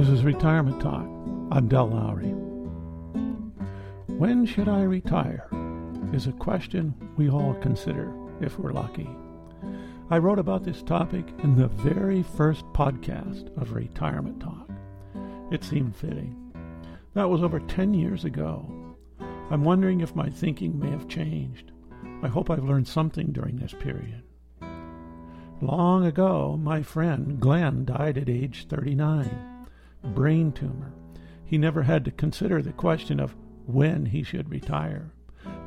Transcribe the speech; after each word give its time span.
This 0.00 0.08
is 0.08 0.24
Retirement 0.24 0.80
Talk. 0.80 1.04
I'm 1.52 1.68
Del 1.68 1.88
Lowry. 1.88 2.30
When 4.06 4.46
should 4.46 4.66
I 4.66 4.80
retire? 4.80 5.46
Is 6.14 6.26
a 6.26 6.32
question 6.32 6.94
we 7.18 7.28
all 7.28 7.52
consider 7.60 8.10
if 8.40 8.58
we're 8.58 8.72
lucky. 8.72 9.10
I 10.08 10.16
wrote 10.16 10.38
about 10.38 10.64
this 10.64 10.82
topic 10.82 11.26
in 11.42 11.54
the 11.54 11.68
very 11.68 12.22
first 12.22 12.64
podcast 12.72 13.54
of 13.60 13.74
Retirement 13.74 14.40
Talk. 14.40 14.70
It 15.52 15.62
seemed 15.64 15.94
fitting. 15.94 16.50
That 17.12 17.28
was 17.28 17.42
over 17.42 17.60
10 17.60 17.92
years 17.92 18.24
ago. 18.24 18.96
I'm 19.50 19.64
wondering 19.64 20.00
if 20.00 20.16
my 20.16 20.30
thinking 20.30 20.78
may 20.78 20.88
have 20.88 21.08
changed. 21.08 21.72
I 22.22 22.28
hope 22.28 22.48
I've 22.48 22.64
learned 22.64 22.88
something 22.88 23.32
during 23.32 23.56
this 23.56 23.74
period. 23.74 24.22
Long 25.60 26.06
ago, 26.06 26.58
my 26.58 26.82
friend 26.82 27.38
Glenn 27.38 27.84
died 27.84 28.16
at 28.16 28.30
age 28.30 28.66
39. 28.66 29.49
Brain 30.02 30.52
tumor. 30.52 30.92
He 31.44 31.58
never 31.58 31.82
had 31.82 32.04
to 32.04 32.10
consider 32.10 32.62
the 32.62 32.72
question 32.72 33.20
of 33.20 33.34
when 33.66 34.06
he 34.06 34.22
should 34.22 34.50
retire. 34.50 35.12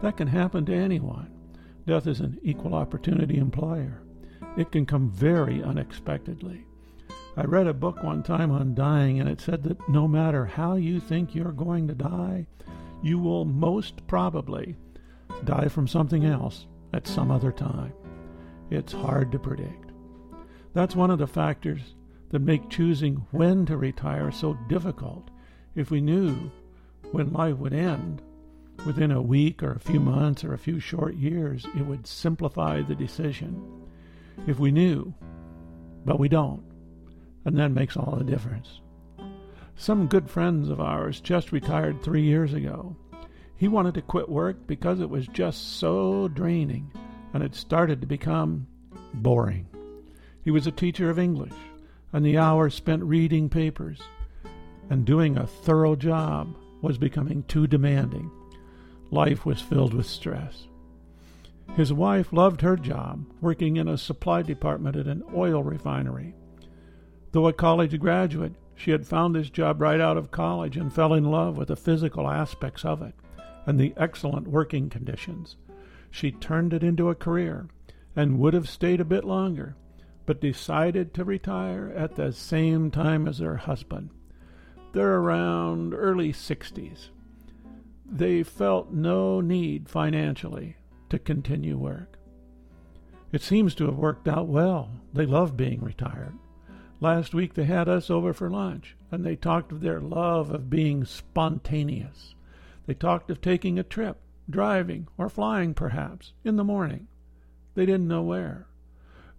That 0.01 0.17
can 0.17 0.27
happen 0.27 0.65
to 0.65 0.73
anyone. 0.73 1.31
Death 1.85 2.07
is 2.07 2.19
an 2.19 2.39
equal 2.43 2.73
opportunity 2.73 3.37
employer. 3.37 4.01
It 4.57 4.71
can 4.71 4.85
come 4.85 5.09
very 5.09 5.61
unexpectedly. 5.63 6.65
I 7.35 7.45
read 7.45 7.67
a 7.67 7.73
book 7.73 8.03
one 8.03 8.21
time 8.21 8.51
on 8.51 8.75
dying, 8.75 9.19
and 9.19 9.27
it 9.27 9.41
said 9.41 9.63
that 9.63 9.89
no 9.89 10.07
matter 10.07 10.45
how 10.45 10.75
you 10.75 10.99
think 10.99 11.33
you're 11.33 11.51
going 11.51 11.87
to 11.87 11.95
die, 11.95 12.45
you 13.01 13.17
will 13.19 13.43
most 13.43 14.05
probably 14.07 14.75
die 15.43 15.67
from 15.67 15.87
something 15.87 16.25
else 16.25 16.67
at 16.93 17.07
some 17.07 17.31
other 17.31 17.51
time. 17.51 17.93
It's 18.69 18.93
hard 18.93 19.31
to 19.31 19.39
predict. 19.39 19.91
That's 20.73 20.95
one 20.95 21.11
of 21.11 21.19
the 21.19 21.27
factors 21.27 21.95
that 22.33 22.41
make 22.41 22.67
choosing 22.67 23.27
when 23.29 23.63
to 23.63 23.77
retire 23.77 24.31
so 24.31 24.57
difficult. 24.67 25.29
If 25.75 25.91
we 25.91 26.01
knew 26.01 26.51
when 27.11 27.31
life 27.31 27.57
would 27.57 27.73
end, 27.73 28.23
within 28.87 29.11
a 29.11 29.21
week 29.21 29.61
or 29.61 29.73
a 29.73 29.79
few 29.79 29.99
months 29.99 30.43
or 30.43 30.51
a 30.51 30.57
few 30.57 30.79
short 30.79 31.13
years, 31.13 31.63
it 31.77 31.85
would 31.85 32.07
simplify 32.07 32.81
the 32.81 32.95
decision. 32.95 33.85
If 34.47 34.57
we 34.57 34.71
knew, 34.71 35.13
but 36.05 36.19
we 36.19 36.27
don't, 36.27 36.63
and 37.45 37.55
that 37.59 37.69
makes 37.69 37.95
all 37.95 38.15
the 38.15 38.23
difference. 38.23 38.81
Some 39.75 40.07
good 40.07 40.27
friends 40.27 40.69
of 40.69 40.81
ours 40.81 41.21
just 41.21 41.51
retired 41.51 42.01
three 42.01 42.23
years 42.23 42.55
ago. 42.55 42.95
He 43.57 43.67
wanted 43.67 43.93
to 43.93 44.01
quit 44.01 44.27
work 44.27 44.65
because 44.65 45.01
it 45.01 45.09
was 45.09 45.27
just 45.27 45.77
so 45.77 46.29
draining 46.29 46.91
and 47.31 47.43
it 47.43 47.53
started 47.53 48.01
to 48.01 48.07
become 48.07 48.65
boring. 49.13 49.67
He 50.43 50.49
was 50.49 50.65
a 50.65 50.71
teacher 50.71 51.11
of 51.11 51.19
English, 51.19 51.53
and 52.13 52.25
the 52.25 52.37
hours 52.37 52.75
spent 52.75 53.03
reading 53.03 53.49
papers 53.49 53.99
and 54.89 55.05
doing 55.05 55.37
a 55.37 55.47
thorough 55.47 55.95
job 55.95 56.55
was 56.81 56.97
becoming 56.97 57.43
too 57.43 57.65
demanding. 57.65 58.29
Life 59.09 59.45
was 59.45 59.61
filled 59.61 59.93
with 59.93 60.05
stress. 60.05 60.67
His 61.75 61.91
wife 61.91 62.31
loved 62.31 62.61
her 62.61 62.75
job, 62.75 63.25
working 63.41 63.77
in 63.77 63.87
a 63.87 63.97
supply 63.97 64.43
department 64.43 64.95
at 64.95 65.07
an 65.07 65.23
oil 65.33 65.63
refinery. 65.63 66.35
Though 67.31 67.47
a 67.47 67.53
college 67.53 67.99
graduate, 67.99 68.53
she 68.75 68.91
had 68.91 69.07
found 69.07 69.33
this 69.33 69.49
job 69.49 69.81
right 69.81 69.99
out 69.99 70.17
of 70.17 70.29
college 70.29 70.77
and 70.77 70.93
fell 70.93 71.13
in 71.13 71.25
love 71.25 71.57
with 71.57 71.69
the 71.69 71.75
physical 71.75 72.29
aspects 72.29 72.85
of 72.85 73.01
it 73.01 73.15
and 73.65 73.79
the 73.79 73.93
excellent 73.97 74.47
working 74.47 74.89
conditions. 74.89 75.55
She 76.11 76.31
turned 76.31 76.73
it 76.73 76.83
into 76.83 77.09
a 77.09 77.15
career 77.15 77.67
and 78.15 78.39
would 78.39 78.53
have 78.53 78.69
stayed 78.69 78.99
a 78.99 79.05
bit 79.05 79.23
longer, 79.23 79.75
but 80.25 80.41
decided 80.41 81.13
to 81.13 81.23
retire 81.23 81.91
at 81.95 82.15
the 82.15 82.31
same 82.31 82.89
time 82.91 83.27
as 83.27 83.39
her 83.39 83.57
husband. 83.57 84.09
They're 84.93 85.15
around 85.15 85.93
early 85.93 86.31
60s. 86.31 87.09
They 88.05 88.43
felt 88.43 88.91
no 88.91 89.41
need 89.41 89.89
financially 89.89 90.77
to 91.09 91.19
continue 91.19 91.77
work. 91.77 92.17
It 93.31 93.41
seems 93.41 93.73
to 93.75 93.85
have 93.85 93.97
worked 93.97 94.27
out 94.27 94.47
well. 94.47 94.91
They 95.13 95.25
love 95.25 95.57
being 95.57 95.81
retired. 95.81 96.37
Last 96.99 97.33
week 97.33 97.55
they 97.55 97.65
had 97.65 97.89
us 97.89 98.09
over 98.09 98.31
for 98.31 98.49
lunch, 98.49 98.95
and 99.11 99.25
they 99.25 99.35
talked 99.35 99.71
of 99.71 99.81
their 99.81 99.99
love 99.99 100.51
of 100.51 100.69
being 100.69 101.03
spontaneous. 101.03 102.35
They 102.85 102.93
talked 102.93 103.31
of 103.31 103.41
taking 103.41 103.79
a 103.79 103.83
trip, 103.83 104.17
driving, 104.49 105.07
or 105.17 105.27
flying 105.29 105.73
perhaps, 105.73 106.33
in 106.43 106.55
the 106.55 106.63
morning. 106.63 107.07
They 107.73 107.85
didn't 107.85 108.07
know 108.07 108.21
where. 108.21 108.67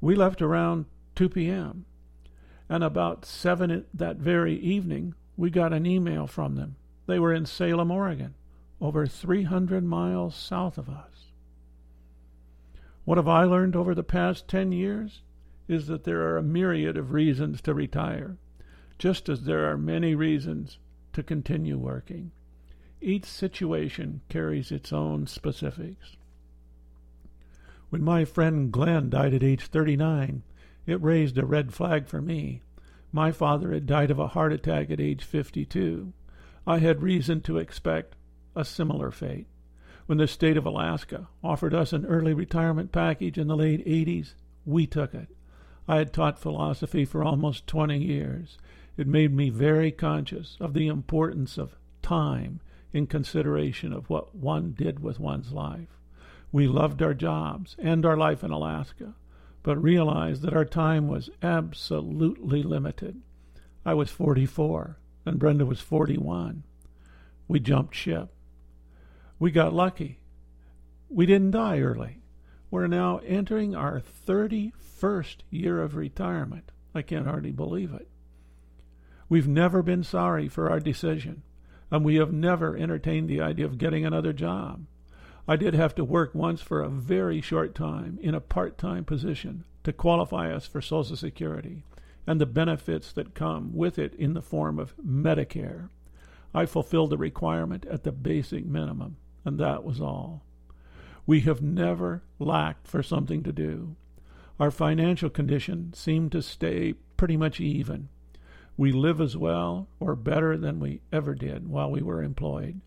We 0.04 0.14
left 0.14 0.42
around 0.42 0.84
2 1.14 1.30
p.m., 1.30 1.86
and 2.68 2.84
about 2.84 3.24
7 3.24 3.86
that 3.94 4.16
very 4.18 4.54
evening 4.56 5.14
we 5.34 5.48
got 5.48 5.72
an 5.72 5.86
email 5.86 6.26
from 6.26 6.56
them. 6.56 6.76
They 7.06 7.18
were 7.18 7.32
in 7.32 7.46
Salem, 7.46 7.90
Oregon, 7.90 8.34
over 8.82 9.06
300 9.06 9.82
miles 9.82 10.36
south 10.36 10.76
of 10.76 10.90
us. 10.90 11.32
What 13.06 13.16
have 13.16 13.28
I 13.28 13.44
learned 13.44 13.74
over 13.74 13.94
the 13.94 14.02
past 14.02 14.46
10 14.46 14.72
years? 14.72 15.22
is 15.68 15.86
that 15.86 16.04
there 16.04 16.20
are 16.20 16.36
a 16.36 16.42
myriad 16.42 16.98
of 16.98 17.12
reasons 17.12 17.62
to 17.62 17.72
retire, 17.72 18.36
just 18.98 19.30
as 19.30 19.44
there 19.44 19.70
are 19.70 19.78
many 19.78 20.14
reasons 20.14 20.76
to 21.14 21.22
continue 21.22 21.78
working. 21.78 22.30
Each 23.00 23.24
situation 23.24 24.20
carries 24.28 24.70
its 24.70 24.92
own 24.92 25.26
specifics. 25.26 26.18
When 27.94 28.02
my 28.02 28.24
friend 28.24 28.72
Glenn 28.72 29.08
died 29.08 29.34
at 29.34 29.44
age 29.44 29.66
39, 29.66 30.42
it 30.84 31.00
raised 31.00 31.38
a 31.38 31.46
red 31.46 31.72
flag 31.72 32.08
for 32.08 32.20
me. 32.20 32.60
My 33.12 33.30
father 33.30 33.72
had 33.72 33.86
died 33.86 34.10
of 34.10 34.18
a 34.18 34.26
heart 34.26 34.52
attack 34.52 34.90
at 34.90 34.98
age 34.98 35.22
52. 35.22 36.12
I 36.66 36.78
had 36.78 37.04
reason 37.04 37.40
to 37.42 37.58
expect 37.58 38.16
a 38.56 38.64
similar 38.64 39.12
fate. 39.12 39.46
When 40.06 40.18
the 40.18 40.26
state 40.26 40.56
of 40.56 40.66
Alaska 40.66 41.28
offered 41.44 41.72
us 41.72 41.92
an 41.92 42.04
early 42.04 42.34
retirement 42.34 42.90
package 42.90 43.38
in 43.38 43.46
the 43.46 43.56
late 43.56 43.86
80s, 43.86 44.34
we 44.66 44.88
took 44.88 45.14
it. 45.14 45.28
I 45.86 45.98
had 45.98 46.12
taught 46.12 46.40
philosophy 46.40 47.04
for 47.04 47.22
almost 47.22 47.68
20 47.68 47.96
years. 47.96 48.58
It 48.96 49.06
made 49.06 49.32
me 49.32 49.50
very 49.50 49.92
conscious 49.92 50.56
of 50.58 50.74
the 50.74 50.88
importance 50.88 51.56
of 51.56 51.76
time 52.02 52.58
in 52.92 53.06
consideration 53.06 53.92
of 53.92 54.10
what 54.10 54.34
one 54.34 54.72
did 54.72 54.98
with 54.98 55.20
one's 55.20 55.52
life. 55.52 56.00
We 56.54 56.68
loved 56.68 57.02
our 57.02 57.14
jobs 57.14 57.74
and 57.80 58.06
our 58.06 58.16
life 58.16 58.44
in 58.44 58.52
Alaska, 58.52 59.14
but 59.64 59.82
realized 59.82 60.42
that 60.42 60.54
our 60.54 60.64
time 60.64 61.08
was 61.08 61.28
absolutely 61.42 62.62
limited. 62.62 63.20
I 63.84 63.94
was 63.94 64.12
44, 64.12 64.96
and 65.26 65.40
Brenda 65.40 65.66
was 65.66 65.80
41. 65.80 66.62
We 67.48 67.58
jumped 67.58 67.96
ship. 67.96 68.32
We 69.40 69.50
got 69.50 69.74
lucky. 69.74 70.20
We 71.08 71.26
didn't 71.26 71.50
die 71.50 71.80
early. 71.80 72.22
We're 72.70 72.86
now 72.86 73.18
entering 73.26 73.74
our 73.74 74.00
31st 74.00 75.38
year 75.50 75.82
of 75.82 75.96
retirement. 75.96 76.70
I 76.94 77.02
can't 77.02 77.26
hardly 77.26 77.50
believe 77.50 77.92
it. 77.92 78.06
We've 79.28 79.48
never 79.48 79.82
been 79.82 80.04
sorry 80.04 80.46
for 80.46 80.70
our 80.70 80.78
decision, 80.78 81.42
and 81.90 82.04
we 82.04 82.14
have 82.14 82.32
never 82.32 82.76
entertained 82.76 83.28
the 83.28 83.40
idea 83.40 83.66
of 83.66 83.76
getting 83.76 84.06
another 84.06 84.32
job. 84.32 84.86
I 85.46 85.56
did 85.56 85.74
have 85.74 85.94
to 85.96 86.04
work 86.04 86.34
once 86.34 86.62
for 86.62 86.80
a 86.80 86.88
very 86.88 87.42
short 87.42 87.74
time 87.74 88.18
in 88.22 88.34
a 88.34 88.40
part 88.40 88.78
time 88.78 89.04
position 89.04 89.64
to 89.82 89.92
qualify 89.92 90.50
us 90.50 90.66
for 90.66 90.80
Social 90.80 91.16
Security 91.16 91.84
and 92.26 92.40
the 92.40 92.46
benefits 92.46 93.12
that 93.12 93.34
come 93.34 93.74
with 93.74 93.98
it 93.98 94.14
in 94.14 94.32
the 94.32 94.40
form 94.40 94.78
of 94.78 94.96
Medicare. 94.96 95.90
I 96.54 96.64
fulfilled 96.64 97.10
the 97.10 97.18
requirement 97.18 97.84
at 97.86 98.04
the 98.04 98.12
basic 98.12 98.64
minimum, 98.64 99.18
and 99.44 99.58
that 99.58 99.84
was 99.84 100.00
all. 100.00 100.44
We 101.26 101.40
have 101.40 101.60
never 101.60 102.22
lacked 102.38 102.88
for 102.88 103.02
something 103.02 103.42
to 103.42 103.52
do. 103.52 103.96
Our 104.58 104.70
financial 104.70 105.28
condition 105.28 105.92
seemed 105.92 106.32
to 106.32 106.40
stay 106.40 106.94
pretty 107.18 107.36
much 107.36 107.60
even. 107.60 108.08
We 108.78 108.92
live 108.92 109.20
as 109.20 109.36
well 109.36 109.88
or 110.00 110.16
better 110.16 110.56
than 110.56 110.80
we 110.80 111.02
ever 111.12 111.34
did 111.34 111.68
while 111.68 111.90
we 111.90 112.00
were 112.00 112.22
employed. 112.22 112.80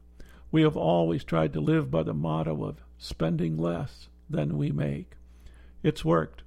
We 0.57 0.63
have 0.63 0.75
always 0.75 1.23
tried 1.23 1.53
to 1.53 1.61
live 1.61 1.91
by 1.91 2.01
the 2.01 2.15
motto 2.15 2.63
of 2.63 2.81
spending 2.97 3.57
less 3.57 4.07
than 4.27 4.57
we 4.57 4.71
make. 4.71 5.11
It's 5.83 6.03
worked. 6.03 6.41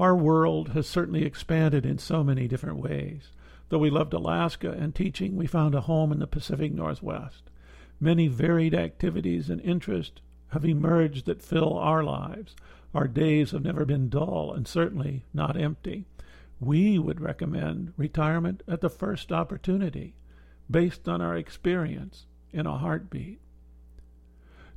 Our 0.00 0.16
world 0.16 0.70
has 0.70 0.88
certainly 0.88 1.24
expanded 1.24 1.86
in 1.86 1.98
so 1.98 2.24
many 2.24 2.48
different 2.48 2.78
ways. 2.78 3.28
Though 3.68 3.78
we 3.78 3.90
loved 3.90 4.12
Alaska 4.12 4.72
and 4.72 4.92
teaching, 4.92 5.36
we 5.36 5.46
found 5.46 5.72
a 5.76 5.82
home 5.82 6.10
in 6.10 6.18
the 6.18 6.26
Pacific 6.26 6.72
Northwest. 6.72 7.44
Many 8.00 8.26
varied 8.26 8.74
activities 8.74 9.48
and 9.48 9.60
interests 9.60 10.20
have 10.48 10.64
emerged 10.64 11.26
that 11.26 11.42
fill 11.42 11.78
our 11.78 12.02
lives. 12.02 12.56
Our 12.92 13.06
days 13.06 13.52
have 13.52 13.62
never 13.62 13.84
been 13.84 14.08
dull 14.08 14.52
and 14.52 14.66
certainly 14.66 15.26
not 15.32 15.56
empty. 15.56 16.06
We 16.58 16.98
would 16.98 17.20
recommend 17.20 17.92
retirement 17.96 18.64
at 18.66 18.80
the 18.80 18.90
first 18.90 19.30
opportunity, 19.30 20.16
based 20.70 21.08
on 21.08 21.20
our 21.20 21.36
experience 21.36 22.26
in 22.52 22.66
a 22.66 22.78
heartbeat. 22.78 23.40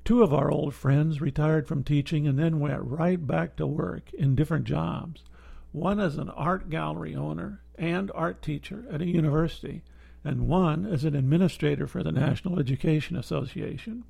Two 0.03 0.23
of 0.23 0.33
our 0.33 0.49
old 0.49 0.73
friends 0.73 1.21
retired 1.21 1.67
from 1.67 1.83
teaching 1.83 2.27
and 2.27 2.39
then 2.39 2.59
went 2.59 2.81
right 2.81 3.25
back 3.25 3.55
to 3.57 3.67
work 3.67 4.11
in 4.13 4.35
different 4.35 4.65
jobs. 4.65 5.23
one 5.71 5.99
as 5.99 6.17
an 6.17 6.29
art 6.29 6.69
gallery 6.69 7.15
owner 7.15 7.61
and 7.75 8.11
art 8.13 8.41
teacher 8.41 8.85
at 8.91 9.01
a 9.01 9.07
university, 9.07 9.83
and 10.23 10.47
one 10.47 10.85
as 10.85 11.03
an 11.03 11.15
administrator 11.15 11.87
for 11.87 12.03
the 12.03 12.11
National 12.11 12.59
Education 12.59 13.15
Association. 13.15 14.03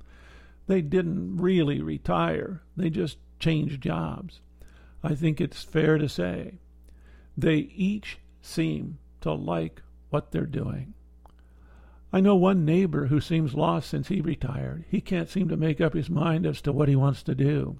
They 0.66 0.82
didn't 0.82 1.38
really 1.38 1.80
retire, 1.80 2.62
they 2.76 2.90
just 2.90 3.18
changed 3.38 3.80
jobs. 3.80 4.40
I 5.02 5.14
think 5.14 5.40
it's 5.40 5.62
fair 5.62 5.98
to 5.98 6.08
say 6.08 6.58
they 7.36 7.56
each 7.56 8.18
seem 8.40 8.98
to 9.22 9.32
like 9.32 9.82
what 10.10 10.30
they're 10.32 10.46
doing. 10.46 10.94
I 12.12 12.20
know 12.20 12.36
one 12.36 12.64
neighbor 12.66 13.06
who 13.06 13.20
seems 13.20 13.54
lost 13.54 13.88
since 13.88 14.08
he 14.08 14.20
retired. 14.20 14.84
He 14.88 15.00
can't 15.00 15.30
seem 15.30 15.48
to 15.48 15.56
make 15.56 15.80
up 15.80 15.94
his 15.94 16.10
mind 16.10 16.44
as 16.44 16.60
to 16.62 16.72
what 16.72 16.88
he 16.88 16.96
wants 16.96 17.22
to 17.22 17.34
do. 17.34 17.78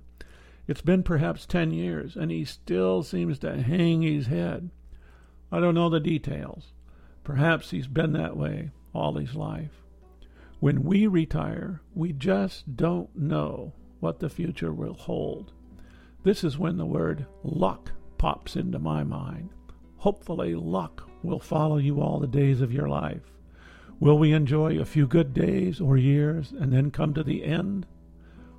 It's 0.67 0.81
been 0.81 1.03
perhaps 1.03 1.45
ten 1.45 1.71
years, 1.71 2.17
and 2.17 2.31
he 2.31 2.45
still 2.47 3.03
seems 3.03 3.39
to 3.41 3.61
hang 3.61 4.01
his 4.01 4.29
head. 4.29 4.71
I 5.51 5.61
don't 5.61 5.75
know 5.75 5.91
the 5.91 6.01
details. 6.01 6.73
Perhaps 7.25 7.71
he's 7.73 7.89
been 7.89 8.13
that 8.13 8.37
way 8.37 8.71
all 8.95 9.15
his 9.15 9.35
life. 9.35 9.83
When 10.61 10.85
we 10.85 11.07
retire, 11.07 11.83
we 11.95 12.13
just 12.13 12.77
don't 12.77 13.15
know 13.15 13.75
what 14.01 14.21
the 14.21 14.31
future 14.31 14.73
will 14.73 14.95
hold. 14.95 15.53
This 16.23 16.43
is 16.43 16.57
when 16.57 16.79
the 16.79 16.87
word 16.87 17.27
luck 17.43 17.93
pops 18.17 18.57
into 18.57 18.79
my 18.79 19.05
mind. 19.05 19.51
Hopefully, 19.99 20.55
luck 20.55 21.09
will 21.23 21.41
follow 21.41 21.77
you 21.77 22.01
all 22.01 22.19
the 22.19 22.27
days 22.27 22.61
of 22.61 22.73
your 22.73 22.89
life. 22.89 23.33
Will 24.01 24.19
we 24.19 24.33
enjoy 24.33 24.79
a 24.79 24.85
few 24.85 25.07
good 25.07 25.33
days 25.33 25.81
or 25.81 25.97
years 25.97 26.53
and 26.53 26.73
then 26.73 26.91
come 26.91 27.15
to 27.15 27.23
the 27.23 27.45
end? 27.45 27.87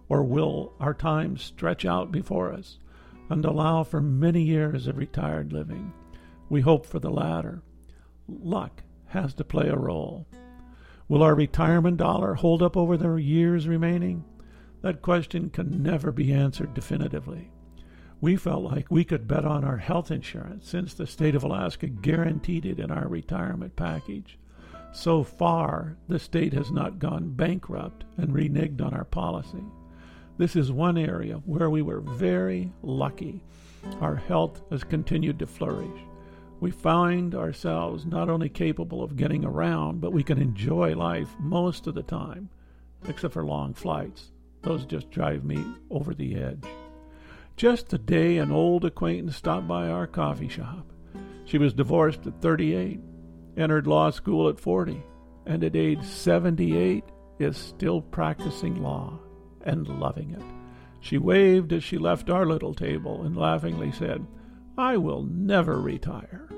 Or 0.09 0.23
will 0.23 0.73
our 0.79 0.93
time 0.93 1.37
stretch 1.37 1.85
out 1.85 2.11
before 2.11 2.53
us 2.53 2.79
and 3.29 3.43
allow 3.43 3.83
for 3.83 4.01
many 4.01 4.43
years 4.43 4.87
of 4.87 4.97
retired 4.97 5.51
living? 5.51 5.93
We 6.49 6.61
hope 6.61 6.85
for 6.85 6.99
the 6.99 7.09
latter. 7.09 7.61
Luck 8.27 8.83
has 9.07 9.33
to 9.35 9.43
play 9.43 9.69
a 9.69 9.77
role. 9.77 10.27
Will 11.07 11.23
our 11.23 11.35
retirement 11.35 11.97
dollar 11.97 12.35
hold 12.35 12.63
up 12.63 12.77
over 12.77 12.95
the 12.95 13.15
years 13.15 13.67
remaining? 13.67 14.23
That 14.81 15.01
question 15.01 15.49
can 15.49 15.83
never 15.83 16.11
be 16.11 16.33
answered 16.33 16.73
definitively. 16.73 17.51
We 18.21 18.35
felt 18.37 18.63
like 18.63 18.89
we 18.89 19.03
could 19.03 19.27
bet 19.27 19.45
on 19.45 19.63
our 19.63 19.77
health 19.77 20.09
insurance 20.09 20.69
since 20.69 20.93
the 20.93 21.05
state 21.05 21.35
of 21.35 21.43
Alaska 21.43 21.87
guaranteed 21.87 22.65
it 22.65 22.79
in 22.79 22.89
our 22.89 23.07
retirement 23.07 23.75
package. 23.75 24.39
So 24.93 25.23
far, 25.23 25.97
the 26.07 26.19
state 26.19 26.53
has 26.53 26.71
not 26.71 26.99
gone 26.99 27.31
bankrupt 27.31 28.05
and 28.17 28.31
reneged 28.31 28.79
on 28.79 28.93
our 28.93 29.05
policy. 29.05 29.63
This 30.37 30.55
is 30.55 30.71
one 30.71 30.99
area 30.99 31.41
where 31.45 31.71
we 31.71 31.81
were 31.81 31.99
very 31.99 32.71
lucky. 32.83 33.43
Our 34.01 34.15
health 34.15 34.61
has 34.69 34.83
continued 34.83 35.39
to 35.39 35.47
flourish. 35.47 35.99
We 36.59 36.69
find 36.69 37.33
ourselves 37.33 38.05
not 38.05 38.29
only 38.29 38.49
capable 38.49 39.03
of 39.03 39.17
getting 39.17 39.43
around, 39.43 39.99
but 39.99 40.13
we 40.13 40.23
can 40.23 40.39
enjoy 40.39 40.95
life 40.95 41.29
most 41.39 41.87
of 41.87 41.95
the 41.95 42.03
time, 42.03 42.49
except 43.07 43.33
for 43.33 43.43
long 43.43 43.73
flights. 43.73 44.31
Those 44.61 44.85
just 44.85 45.09
drive 45.09 45.43
me 45.43 45.65
over 45.89 46.13
the 46.13 46.35
edge. 46.35 46.65
Just 47.57 47.89
the 47.89 47.97
day 47.97 48.37
an 48.37 48.51
old 48.51 48.85
acquaintance 48.85 49.35
stopped 49.35 49.67
by 49.67 49.87
our 49.87 50.05
coffee 50.05 50.47
shop. 50.47 50.85
She 51.45 51.57
was 51.57 51.73
divorced 51.73 52.25
at 52.27 52.41
38, 52.41 52.99
entered 53.57 53.87
law 53.87 54.09
school 54.09 54.49
at 54.49 54.59
40, 54.59 55.01
and 55.45 55.63
at 55.63 55.75
age 55.75 56.03
78 56.03 57.03
is 57.39 57.57
still 57.57 58.01
practicing 58.01 58.81
law 58.81 59.19
and 59.61 59.87
loving 59.87 60.31
it. 60.31 60.43
She 60.99 61.17
waved 61.17 61.73
as 61.73 61.83
she 61.83 61.97
left 61.97 62.29
our 62.29 62.45
little 62.45 62.73
table 62.73 63.23
and 63.23 63.35
laughingly 63.35 63.91
said, 63.91 64.25
I 64.77 64.97
will 64.97 65.23
never 65.23 65.79
retire. 65.79 66.49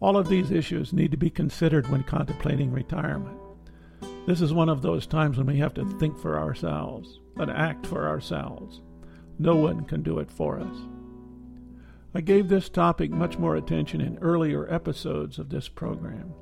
All 0.00 0.16
of 0.16 0.28
these 0.28 0.50
issues 0.50 0.92
need 0.92 1.10
to 1.10 1.16
be 1.16 1.30
considered 1.30 1.88
when 1.88 2.02
contemplating 2.02 2.72
retirement. 2.72 3.38
This 4.26 4.40
is 4.40 4.52
one 4.52 4.68
of 4.68 4.82
those 4.82 5.06
times 5.06 5.38
when 5.38 5.46
we 5.46 5.58
have 5.58 5.74
to 5.74 5.84
think 5.98 6.18
for 6.18 6.38
ourselves 6.38 7.20
and 7.36 7.50
act 7.50 7.86
for 7.86 8.08
ourselves. 8.08 8.80
No 9.38 9.56
one 9.56 9.84
can 9.84 10.02
do 10.02 10.18
it 10.18 10.30
for 10.30 10.58
us. 10.58 10.76
I 12.12 12.20
gave 12.20 12.48
this 12.48 12.68
topic 12.68 13.10
much 13.12 13.38
more 13.38 13.54
attention 13.54 14.00
in 14.00 14.18
earlier 14.18 14.72
episodes 14.72 15.38
of 15.38 15.48
this 15.48 15.68
program. 15.68 16.34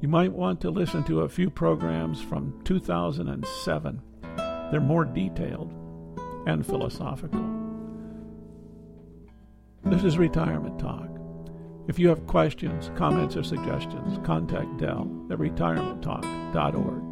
You 0.00 0.06
might 0.06 0.32
want 0.32 0.60
to 0.60 0.70
listen 0.70 1.02
to 1.04 1.22
a 1.22 1.28
few 1.28 1.50
programs 1.50 2.22
from 2.22 2.60
2007. 2.64 4.02
They're 4.70 4.80
more 4.80 5.04
detailed 5.04 5.72
and 6.46 6.64
philosophical. 6.64 7.44
This 9.84 10.04
is 10.04 10.16
Retirement 10.16 10.78
Talk. 10.78 11.08
If 11.88 11.98
you 11.98 12.08
have 12.08 12.26
questions, 12.28 12.92
comments, 12.96 13.36
or 13.36 13.42
suggestions, 13.42 14.24
contact 14.24 14.76
Del 14.78 15.26
at 15.30 15.38
retirementtalk.org. 15.38 17.02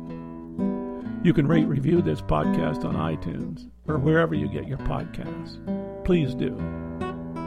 You 1.25 1.33
can 1.33 1.49
rate 1.49 1.67
review 1.67 2.01
this 2.03 2.21
podcast 2.21 2.85
on 2.85 2.95
iTunes 2.95 3.69
or 3.89 3.99
wherever 3.99 4.35
you 4.35 4.47
get 4.49 4.69
your 4.69 4.79
podcasts. 4.79 6.05
Please 6.05 6.35
do. 6.35 6.55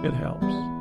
It 0.03 0.13
helps. 0.13 0.76